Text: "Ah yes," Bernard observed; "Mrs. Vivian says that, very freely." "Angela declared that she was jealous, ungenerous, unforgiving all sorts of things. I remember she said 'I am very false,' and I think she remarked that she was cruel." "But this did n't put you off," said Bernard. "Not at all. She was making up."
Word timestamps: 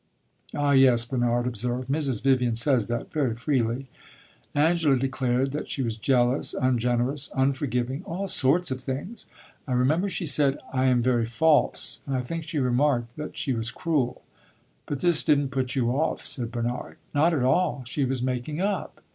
"Ah 0.55 0.71
yes," 0.71 1.05
Bernard 1.05 1.45
observed; 1.45 1.87
"Mrs. 1.87 2.23
Vivian 2.23 2.55
says 2.55 2.87
that, 2.87 3.13
very 3.13 3.35
freely." 3.35 3.87
"Angela 4.55 4.97
declared 4.97 5.51
that 5.51 5.69
she 5.69 5.83
was 5.83 5.95
jealous, 5.95 6.55
ungenerous, 6.55 7.29
unforgiving 7.37 8.01
all 8.05 8.27
sorts 8.27 8.71
of 8.71 8.81
things. 8.81 9.27
I 9.67 9.73
remember 9.73 10.09
she 10.09 10.25
said 10.25 10.57
'I 10.73 10.85
am 10.85 11.01
very 11.03 11.27
false,' 11.27 11.99
and 12.07 12.15
I 12.15 12.23
think 12.23 12.47
she 12.47 12.57
remarked 12.57 13.15
that 13.15 13.37
she 13.37 13.53
was 13.53 13.69
cruel." 13.69 14.23
"But 14.87 15.01
this 15.01 15.23
did 15.23 15.37
n't 15.37 15.51
put 15.51 15.75
you 15.75 15.91
off," 15.91 16.25
said 16.25 16.51
Bernard. 16.51 16.97
"Not 17.13 17.35
at 17.35 17.43
all. 17.43 17.83
She 17.85 18.03
was 18.03 18.23
making 18.23 18.59
up." 18.59 19.03